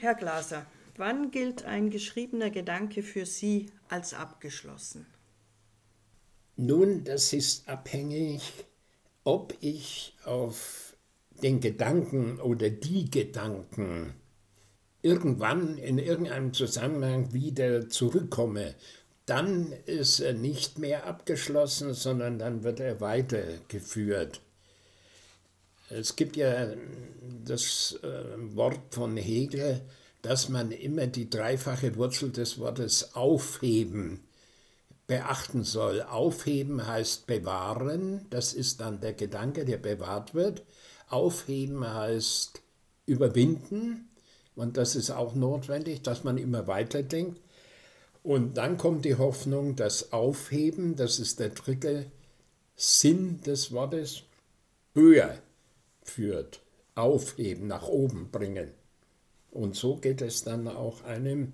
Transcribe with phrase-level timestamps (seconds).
[0.00, 0.64] Herr Glaser,
[0.96, 5.06] wann gilt ein geschriebener Gedanke für Sie als abgeschlossen?
[6.56, 8.64] Nun, das ist abhängig,
[9.24, 10.96] ob ich auf
[11.42, 14.14] den Gedanken oder die Gedanken
[15.02, 18.76] irgendwann in irgendeinem Zusammenhang wieder zurückkomme.
[19.26, 24.42] Dann ist er nicht mehr abgeschlossen, sondern dann wird er weitergeführt.
[25.90, 26.68] Es gibt ja
[27.44, 29.80] das äh, Wort von Hegel,
[30.22, 34.20] dass man immer die dreifache Wurzel des Wortes aufheben
[35.06, 36.02] beachten soll.
[36.02, 40.64] Aufheben heißt bewahren, das ist dann der Gedanke, der bewahrt wird.
[41.08, 42.60] Aufheben heißt
[43.06, 44.10] überwinden
[44.54, 47.40] und das ist auch notwendig, dass man immer weiterdenkt.
[48.22, 52.10] Und dann kommt die Hoffnung, das Aufheben, das ist der dritte
[52.76, 54.24] Sinn des Wortes,
[54.92, 55.38] höher
[56.10, 56.60] führt,
[56.94, 58.70] aufheben, nach oben bringen.
[59.50, 61.52] Und so geht es dann auch einem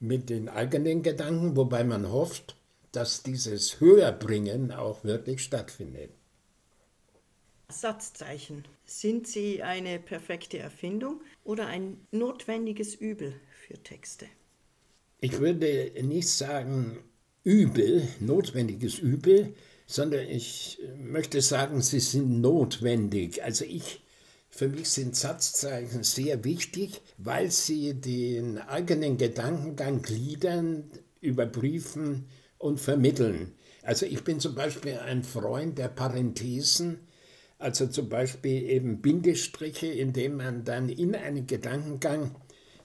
[0.00, 2.56] mit den eigenen Gedanken, wobei man hofft,
[2.92, 6.10] dass dieses Höherbringen auch wirklich stattfindet.
[7.68, 8.64] Satzzeichen.
[8.84, 14.26] Sind sie eine perfekte Erfindung oder ein notwendiges Übel für Texte?
[15.20, 16.98] Ich würde nicht sagen
[17.44, 19.54] Übel, notwendiges Übel,
[19.90, 23.42] sondern ich möchte sagen, sie sind notwendig.
[23.42, 24.00] Also ich,
[24.48, 30.84] für mich sind Satzzeichen sehr wichtig, weil sie den eigenen Gedankengang gliedern,
[31.20, 32.26] überprüfen
[32.58, 33.52] und vermitteln.
[33.82, 37.00] Also ich bin zum Beispiel ein Freund der Parenthesen,
[37.58, 42.36] also zum Beispiel eben Bindestriche, indem man dann in einen Gedankengang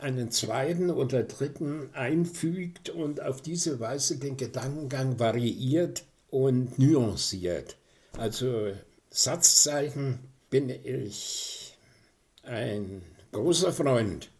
[0.00, 7.76] einen zweiten oder dritten einfügt und auf diese Weise den Gedankengang variiert und nuanciert.
[8.16, 8.72] Also
[9.10, 10.18] Satzzeichen
[10.50, 11.76] bin ich
[12.42, 14.30] ein großer Freund.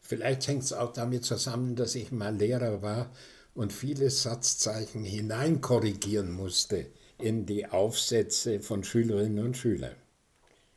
[0.00, 3.10] Vielleicht hängt es auch damit zusammen, dass ich mal Lehrer war
[3.54, 6.86] und viele Satzzeichen hineinkorrigieren musste
[7.18, 9.94] in die Aufsätze von Schülerinnen und Schülern.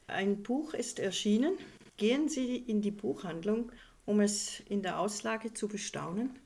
[0.08, 1.58] Ein Buch ist erschienen.
[1.98, 3.72] Gehen Sie in die Buchhandlung,
[4.06, 6.40] um es in der Auslage zu bestaunen?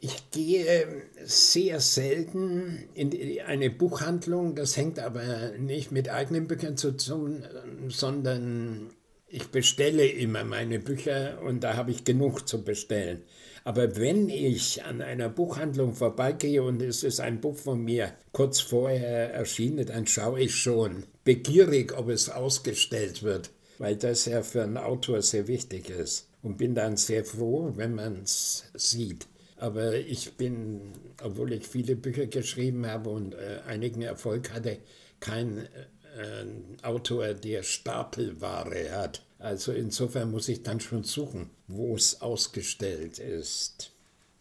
[0.00, 0.86] Ich gehe
[1.24, 4.54] sehr selten in eine Buchhandlung.
[4.54, 7.44] Das hängt aber nicht mit eigenen Büchern zu tun,
[7.88, 8.90] sondern
[9.26, 13.22] ich bestelle immer meine Bücher und da habe ich genug zu bestellen.
[13.64, 18.60] Aber wenn ich an einer Buchhandlung vorbeigehe und es ist ein Buch von mir kurz
[18.60, 24.62] vorher erschienen, dann schaue ich schon begierig, ob es ausgestellt wird, weil das ja für
[24.62, 26.28] einen Autor sehr wichtig ist.
[26.40, 29.26] Und bin dann sehr froh, wenn man es sieht.
[29.58, 30.92] Aber ich bin,
[31.22, 34.78] obwohl ich viele Bücher geschrieben habe und äh, einigen Erfolg hatte,
[35.20, 39.22] kein äh, Autor, der Stapelware hat.
[39.38, 43.92] Also insofern muss ich dann schon suchen, wo es ausgestellt ist.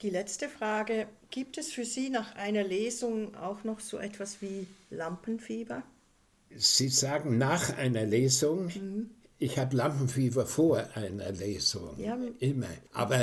[0.01, 4.67] Die letzte Frage, gibt es für Sie nach einer Lesung auch noch so etwas wie
[4.89, 5.83] Lampenfieber?
[6.55, 9.09] Sie sagen nach einer Lesung, mhm.
[9.39, 12.17] Ich habe Lampenfieber vor einer Lesung, ja.
[12.39, 12.69] immer.
[12.91, 13.19] Aber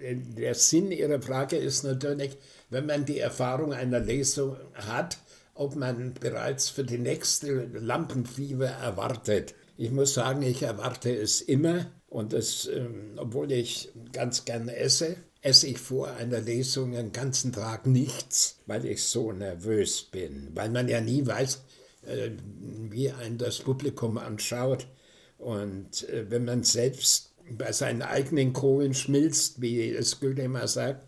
[0.00, 2.38] der Sinn Ihrer Frage ist natürlich,
[2.70, 5.18] wenn man die Erfahrung einer Lesung hat,
[5.54, 9.54] ob man bereits für die nächste Lampenfieber erwartet.
[9.76, 15.16] Ich muss sagen, ich erwarte es immer und das, ähm, obwohl ich ganz gerne esse,
[15.42, 20.70] esse ich vor einer Lesung den ganzen Tag nichts, weil ich so nervös bin, weil
[20.70, 21.62] man ja nie weiß,
[22.06, 22.30] äh,
[22.88, 24.86] wie ein das Publikum anschaut
[25.42, 31.06] und äh, wenn man selbst bei seinen eigenen Kohlen schmilzt, wie es Goethe immer sagt,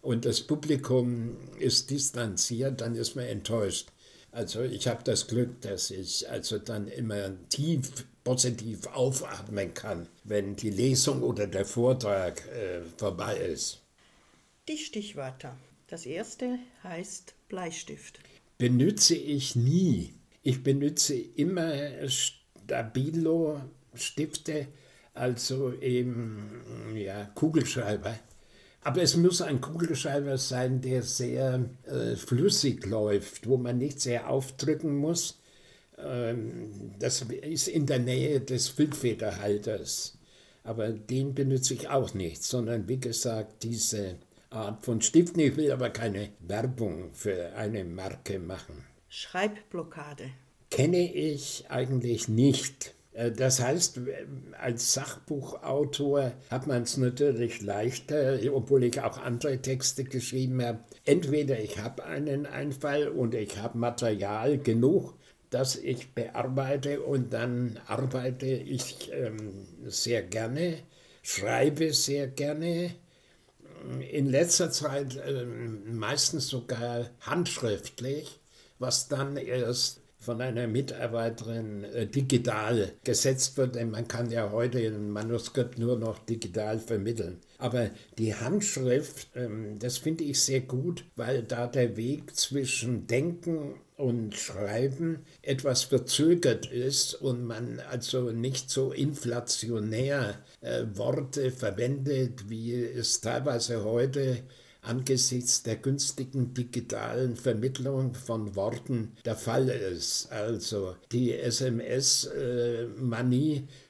[0.00, 3.88] und das Publikum ist distanziert, dann ist man enttäuscht.
[4.32, 10.56] Also ich habe das Glück, dass ich also dann immer tief positiv aufatmen kann, wenn
[10.56, 13.80] die Lesung oder der Vortrag äh, vorbei ist.
[14.68, 15.56] Die Stichwörter.
[15.88, 18.20] Das erste heißt Bleistift.
[18.58, 20.14] Benütze ich nie.
[20.42, 21.74] Ich benütze immer
[22.64, 23.60] Stabilo
[23.94, 24.68] Stifte,
[25.14, 26.62] also eben
[26.94, 28.18] ja, Kugelschreiber.
[28.84, 34.28] Aber es muss ein Kugelschreiber sein, der sehr äh, flüssig läuft, wo man nicht sehr
[34.28, 35.40] aufdrücken muss.
[35.98, 40.18] Ähm, das ist in der Nähe des Füllfederhalters.
[40.64, 44.16] Aber den benutze ich auch nicht, sondern wie gesagt, diese
[44.50, 45.40] Art von Stiften.
[45.40, 48.84] Ich will aber keine Werbung für eine Marke machen.
[49.08, 50.30] Schreibblockade.
[50.72, 52.94] Kenne ich eigentlich nicht.
[53.12, 54.00] Äh, das heißt,
[54.58, 60.80] als Sachbuchautor hat man es natürlich leichter, obwohl ich auch andere Texte geschrieben habe.
[61.04, 65.14] Entweder ich habe einen Einfall und ich habe Material genug,
[65.50, 70.78] das ich bearbeite und dann arbeite ich ähm, sehr gerne
[71.22, 72.94] schreibe sehr gerne.
[74.10, 78.38] In letzter Zeit äh, meistens sogar handschriftlich,
[78.78, 84.78] was dann erst von einer Mitarbeiterin äh, digital gesetzt wird, denn man kann ja heute
[84.78, 87.40] ein Manuskript nur noch digital vermitteln.
[87.58, 93.74] Aber die Handschrift, ähm, das finde ich sehr gut, weil da der Weg zwischen Denken
[93.96, 102.74] und Schreiben etwas verzögert ist und man also nicht so inflationär äh, Worte verwendet, wie
[102.74, 104.42] es teilweise heute
[104.82, 110.30] angesichts der günstigen digitalen Vermittlung von Worten der Fall ist.
[110.32, 112.32] Also die SMS-Manie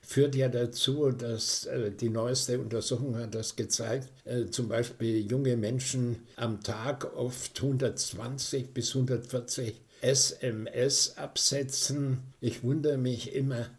[0.03, 5.56] führt ja dazu, dass äh, die neueste Untersuchung hat das gezeigt, äh, zum Beispiel junge
[5.56, 12.19] Menschen am Tag oft 120 bis 140 SMS absetzen.
[12.41, 13.71] Ich wundere mich immer,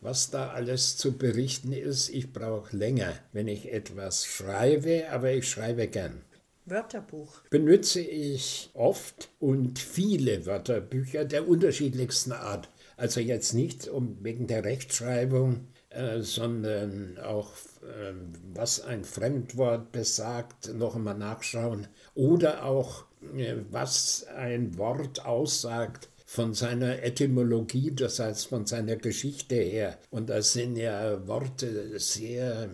[0.00, 2.10] was da alles zu berichten ist.
[2.10, 6.22] Ich brauche länger, wenn ich etwas schreibe, aber ich schreibe gern.
[6.70, 7.42] Wörterbuch.
[7.50, 12.68] Benütze ich oft und viele Wörterbücher der unterschiedlichsten Art.
[12.96, 17.52] Also jetzt nicht um, wegen der Rechtschreibung, äh, sondern auch,
[17.82, 18.12] äh,
[18.54, 21.88] was ein Fremdwort besagt, noch einmal nachschauen.
[22.14, 23.06] Oder auch,
[23.36, 29.98] äh, was ein Wort aussagt von seiner Etymologie, das heißt von seiner Geschichte her.
[30.10, 32.68] Und da sind ja Worte sehr äh,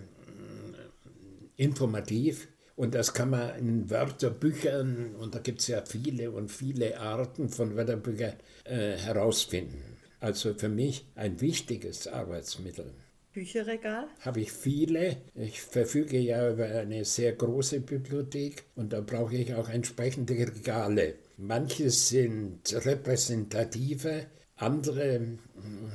[1.56, 7.00] informativ und das kann man in Wörterbüchern, und da gibt es ja viele und viele
[7.00, 8.34] Arten von Wörterbüchern,
[8.64, 9.96] äh, herausfinden.
[10.20, 12.92] Also für mich ein wichtiges Arbeitsmittel.
[13.32, 14.06] Bücherregal?
[14.20, 15.18] Habe ich viele.
[15.34, 21.16] Ich verfüge ja über eine sehr große Bibliothek und da brauche ich auch entsprechende Regale.
[21.36, 24.26] Manche sind repräsentative,
[24.56, 25.38] andere hm,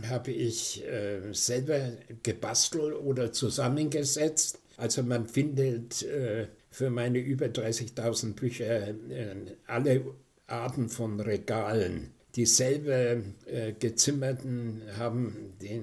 [0.07, 4.59] habe ich äh, selber gebastelt oder zusammengesetzt.
[4.77, 9.35] Also man findet äh, für meine über 30.000 Bücher äh,
[9.67, 10.05] alle
[10.47, 12.11] Arten von Regalen.
[12.35, 15.81] Dieselbe äh, gezimmerten haben die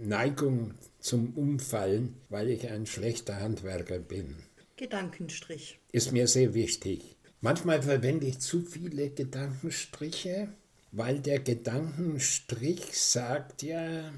[0.00, 4.36] Neigung zum Umfallen, weil ich ein schlechter Handwerker bin.
[4.76, 5.78] Gedankenstrich.
[5.92, 7.16] Ist mir sehr wichtig.
[7.40, 10.48] Manchmal verwende ich zu viele Gedankenstriche,
[10.92, 14.12] weil der Gedankenstrich sagt ja,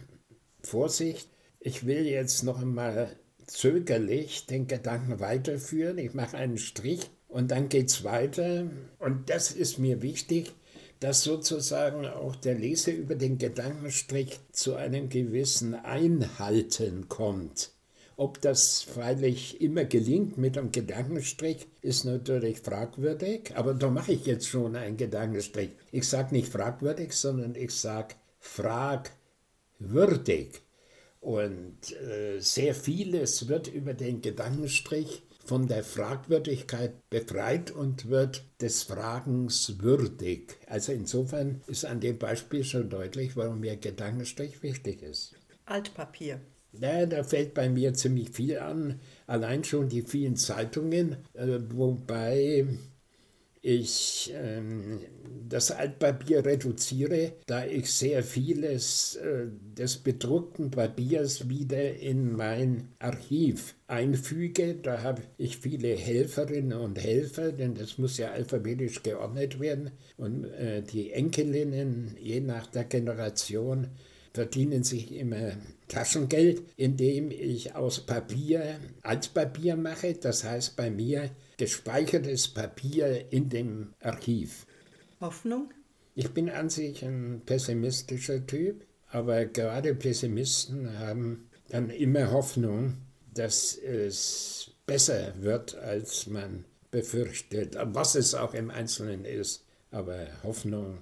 [0.62, 3.16] Vorsicht, ich will jetzt noch einmal
[3.46, 5.98] zögerlich den Gedanken weiterführen.
[5.98, 8.70] Ich mache einen Strich und dann geht es weiter.
[8.98, 10.52] Und das ist mir wichtig,
[11.00, 17.72] dass sozusagen auch der Leser über den Gedankenstrich zu einem gewissen Einhalten kommt.
[18.16, 24.26] Ob das freilich immer gelingt mit einem Gedankenstrich, ist natürlich fragwürdig, aber da mache ich
[24.26, 25.70] jetzt schon einen Gedankenstrich.
[25.90, 29.10] Ich sage nicht fragwürdig, sondern ich sage fragwürdig.
[31.22, 38.82] Und äh, sehr vieles wird über den Gedankenstrich von der Fragwürdigkeit befreit und wird des
[38.82, 40.56] Fragens würdig.
[40.66, 45.34] Also insofern ist an dem Beispiel schon deutlich, warum mir Gedankenstrich wichtig ist.
[45.64, 46.40] Altpapier.
[46.72, 48.98] Ja, da fällt bei mir ziemlich viel an.
[49.28, 52.66] Allein schon die vielen Zeitungen, äh, wobei
[53.62, 54.98] ich ähm,
[55.48, 59.46] das Altpapier reduziere, da ich sehr vieles äh,
[59.78, 64.74] des bedruckten Papiers wieder in mein Archiv einfüge.
[64.74, 69.92] Da habe ich viele Helferinnen und Helfer, denn das muss ja alphabetisch geordnet werden.
[70.16, 73.88] Und äh, die Enkelinnen, je nach der Generation,
[74.32, 75.52] verdienen sich immer
[75.88, 80.14] Taschengeld, indem ich aus Papier Altpapier mache.
[80.14, 84.66] Das heißt bei mir gespeichertes Papier in dem Archiv.
[85.20, 85.70] Hoffnung?
[86.14, 92.98] Ich bin an sich ein pessimistischer Typ, aber gerade Pessimisten haben dann immer Hoffnung,
[93.34, 100.98] dass es besser wird, als man befürchtet, was es auch im Einzelnen ist, aber Hoffnung.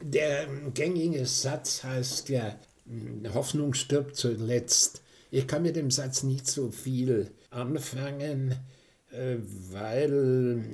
[0.00, 2.58] Der gängige Satz heißt ja,
[3.32, 5.02] Hoffnung stirbt zuletzt.
[5.30, 8.54] Ich kann mit dem Satz nicht so viel anfangen,
[9.10, 9.36] äh,
[9.70, 10.64] weil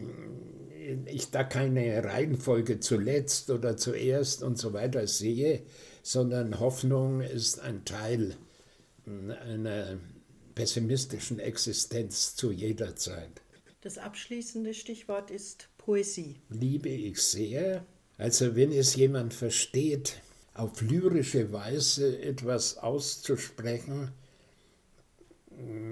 [1.06, 5.62] ich da keine Reihenfolge zuletzt oder zuerst und so weiter sehe,
[6.02, 8.36] sondern Hoffnung ist ein Teil
[9.06, 9.98] einer
[10.54, 13.42] pessimistischen Existenz zu jeder Zeit.
[13.80, 16.36] Das abschließende Stichwort ist Poesie.
[16.50, 17.84] Liebe ich sehr.
[18.18, 20.20] Also wenn es jemand versteht,
[20.54, 24.12] auf lyrische Weise etwas auszusprechen,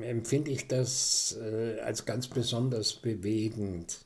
[0.02, 3.98] empfinde ich das äh, als ganz besonders bewegend.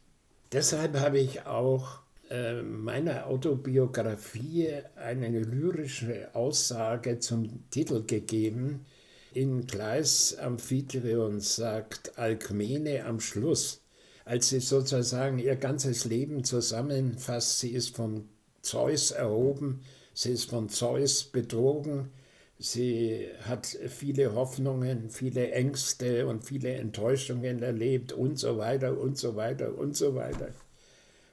[0.53, 8.87] Deshalb habe ich auch äh, meiner Autobiografie eine lyrische Aussage zum Titel gegeben.
[9.33, 13.84] in Kleis Amphitryon sagt Alkmene am Schluss,
[14.25, 18.29] als sie sozusagen ihr ganzes Leben zusammenfasst, sie ist von
[18.63, 19.83] Zeus erhoben,
[20.15, 22.11] sie ist von Zeus betrogen,
[22.59, 29.37] sie hat viele Hoffnungen, viele Ängste und viele Enttäuschungen erlebt und so weiter und so
[29.37, 30.49] weiter und so weiter.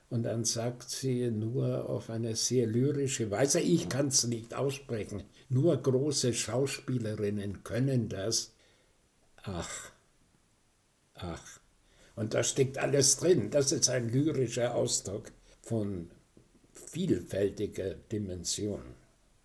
[0.10, 5.24] Und dann sagt sie nur auf eine sehr lyrische Weise, ich kann es nicht aussprechen,
[5.48, 8.51] nur große Schauspielerinnen können das.
[9.43, 9.91] Ach,
[11.13, 11.60] ach.
[12.15, 13.49] Und da steckt alles drin.
[13.49, 16.09] Das ist ein lyrischer Ausdruck von
[16.73, 18.81] vielfältiger Dimension.